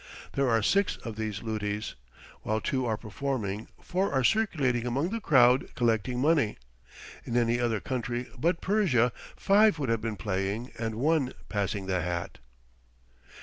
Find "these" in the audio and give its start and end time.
1.15-1.43